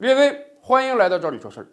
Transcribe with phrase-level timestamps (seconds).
[0.00, 1.66] 列位，欢迎来到这里说事儿。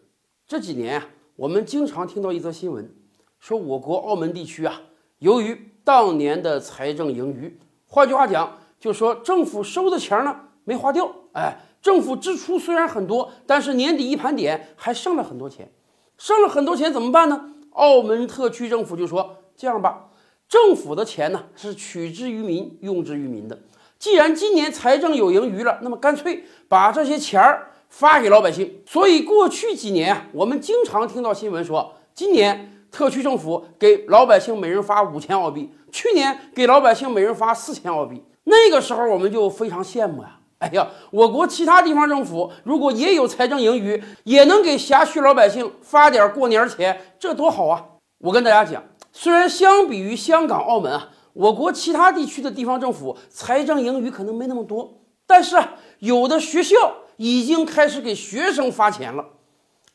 [0.45, 1.07] 这几年啊，
[1.37, 2.93] 我们经常听到一则新闻，
[3.39, 4.81] 说我国澳门地区啊，
[5.19, 11.09] 由于当年的财政盈余，换句话讲，就说政府收的钱呢没花掉。
[11.35, 15.71] 哎，政府支出虽然很多，但是年底一盘点还剩了很多钱。
[16.17, 17.53] 剩了很多钱怎么办呢？
[17.71, 20.09] 澳门特区政府就说：这样吧，
[20.49, 23.57] 政府的钱呢是取之于民，用之于民的。
[23.97, 28.81] 既然今年财政有盈余了，那么干脆把这些钱儿发给老百姓。
[28.85, 38.23] 所以过去几年啊，我们经常听到新闻说，今年特区政府给老百姓每人发五千澳币，去年给老百姓每人发四千澳币。
[38.45, 40.39] 那个时候我们就非常羡慕呀！
[40.59, 47.85] 哎呀，我国其他地方政府如果也有财政盈余，也能给辖区老百姓发点过年钱，这多好啊！
[48.19, 51.09] 我跟大家讲，虽然相比于香港、澳门啊。
[51.33, 54.91] 我国其他地区的地方政府财政盈余可能没那么多，
[55.27, 55.55] 但是，
[55.99, 56.75] 有的学校
[57.17, 59.25] 已经开始给学生发钱了。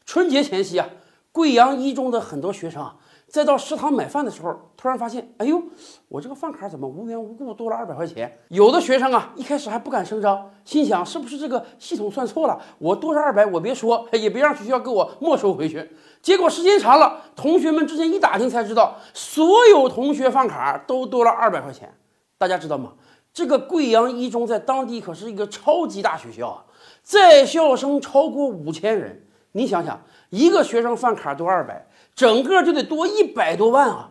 [0.05, 0.89] 春节前夕啊，
[1.33, 2.97] 贵阳一中的很多学生啊。
[3.29, 5.63] 在到食堂买饭的时候，突然发现，哎呦，
[6.09, 8.31] 我这个饭卡怎么无缘无故多了二百块钱？
[8.49, 12.61] 有的学生啊，一开始还不敢声张，心想是不是这个系统算错了？
[12.77, 15.91] 我多了二百，我别说，也别让学校给我没收回去。
[16.21, 21.91] 结果时间长了，同学们之间一打听才知道，所有同学饭卡都多了二百块钱。
[22.37, 22.93] 大家知道吗？
[23.33, 26.65] 这个贵阳一中在当地可是一个超级大学校啊，
[27.03, 29.25] 在校生超过五千人。
[29.53, 31.87] 你想想，一个学生饭卡多二百。
[32.15, 34.11] 整个就得多一百多万啊！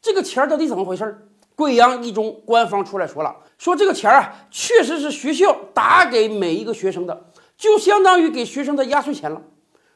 [0.00, 1.28] 这个钱到底怎么回事？
[1.54, 7.26] 贵阳一中官方出来说了，说这个钱啊，确实是学校打给每一个学生的，
[7.58, 9.42] 就相当于给学生的压岁钱了。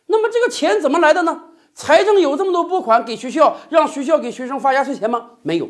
[0.04, 1.44] 那么这个钱怎么来的呢？
[1.72, 5.30] 财政有这么多拨款给学校，让学校给学生发压岁钱吗？
[5.42, 5.68] 没有，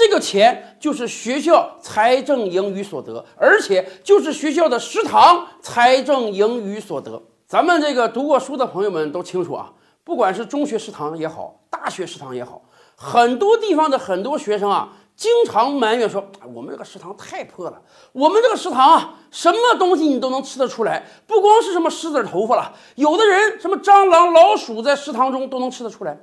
[0.00, 7.22] 这个钱就是学校财政盈余所得，而且就是学校的食堂财政盈余所得。
[7.46, 9.70] 咱们这个读过书的朋友们都清楚啊。
[10.02, 12.62] 不管是中学食堂也好，大学食堂也好，
[12.96, 17.82] 很多地方的很多学生啊，经常埋怨说：“我们这个食堂太破了，
[18.12, 26.18] 我们这个食堂啊，什么东西你都能吃得出来，不光是什么狮子头发了，有的人什么蟑螂、老鼠在食堂中都能吃得出来。”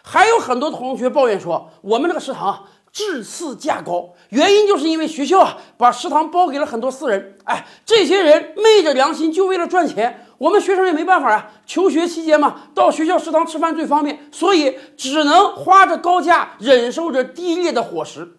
[0.00, 18.36] 还有很多同学抱怨说：“我们这个食堂质次价高，原因就是因为学校啊把食堂包给了很多私人，哎，这些人昧着良心就为了赚钱。”我们学生也没办法啊，求学期间嘛，到学校食堂吃饭最方便，所以只能花着高价，忍受着低劣的伙食。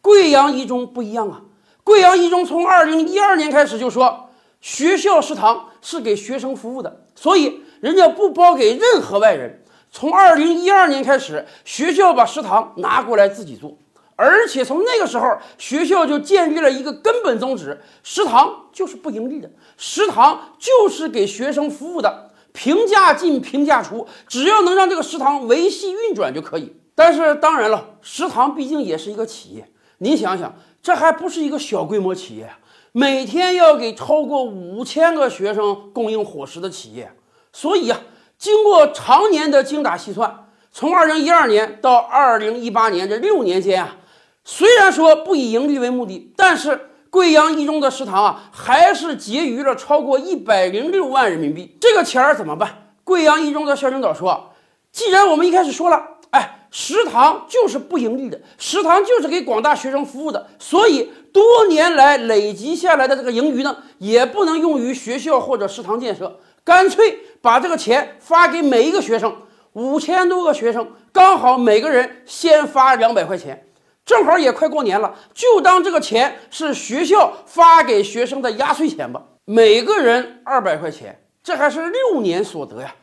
[0.00, 1.42] 贵阳一中不一样啊，
[1.82, 4.30] 贵阳一中从二零一二年开始就说，
[4.60, 9.63] 学校食堂是给学生服务的，所以人家不包给任何外人。
[9.96, 13.78] 从二零一二年开始，学校把食堂拿过来自己做。
[14.16, 26.74] 而且从那个时候，学校就建立了一个根本宗旨：食堂就是不盈利的，食堂就是给学生服务的，平价进，平价出，只要能让这个食堂维系运转就可以。
[26.96, 32.50] 但是当然了，食堂毕竟也是一个企业，您想想，这还不是一个小规模企业，
[32.90, 37.12] 每天要给超过五千个学生供应伙食的企业，
[37.52, 38.00] 所以啊，
[38.38, 43.96] 经过常年的精打细算，从二零一二年到二零一八年这六年间啊。
[44.44, 51.76] 虽然说不以盈利为目的，但是贵阳一中的食堂啊，还是结余了超过一百零六万人民币。
[51.80, 52.92] 这个钱儿怎么办？
[53.04, 54.52] 贵阳一中的校领导说
[54.92, 69.36] ：“既然我们一开始说了，哎，食堂就是不盈利的，食堂就是给广大学生服务的，所以多年来累积下来的这个盈余呢，也不能用于学校或者食堂建设，干脆把这个钱发给每一个学生，
[69.74, 73.60] 五千多个学生，刚好每个人先发两百块钱。”
[74.04, 79.22] 正好也快过年了，就当这个钱是学校发给学生的压岁钱吧。
[79.46, 82.94] 每个人二百块钱，这还是六年所得呀，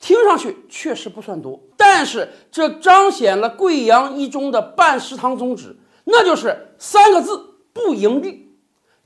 [0.00, 7.40] 听上去确实不算多，但是这彰显了贵阳一中的办食堂宗旨，那就是三个字：
[7.72, 8.52] 不盈利。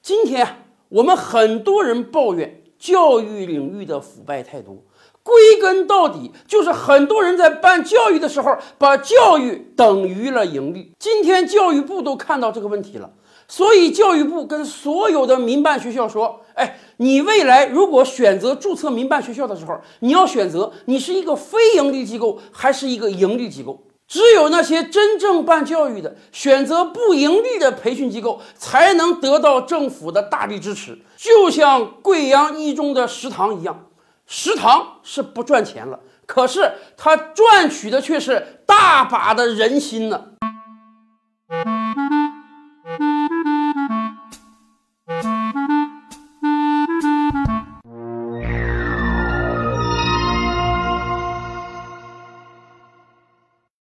[0.01, 4.77] 今天我们很多人抱怨教育领域的腐败太多。
[5.23, 10.93] 归根到底，就是很多人在办教育的时候，把教育等于了盈利。
[10.99, 13.11] 今天教育部都看到这个问题了，
[13.49, 23.83] 所以教育部跟所有的民办学校说：“哎，你未来如果选择注册民办学校的时候，你要选择你是一个非盈利机构还是一个盈利机构。
[24.07, 30.99] 只有那些真正办教育的，选择不盈利的培训机构，才能得到政府的大力支持。
[31.17, 33.87] 就像贵阳一中的食堂一样。”
[34.27, 40.29] 食堂是不赚钱了，可是他赚取的却是大把的人心呢。